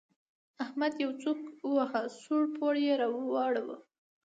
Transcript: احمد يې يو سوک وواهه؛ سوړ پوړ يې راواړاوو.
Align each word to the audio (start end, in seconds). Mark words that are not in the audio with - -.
احمد 0.63 0.93
يې 0.97 1.01
يو 1.05 1.11
سوک 1.23 1.39
وواهه؛ 1.67 2.01
سوړ 2.23 2.43
پوړ 2.55 2.75
يې 2.85 2.93
راواړاوو. 3.01 3.75